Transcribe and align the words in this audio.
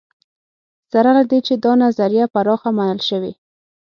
سره 0.91 1.09
له 1.17 1.23
دې 1.29 1.39
چې 1.47 1.53
دا 1.63 1.71
نظریه 1.83 2.25
پراخه 2.33 2.69
منل 2.77 2.99
شوې. 3.09 3.33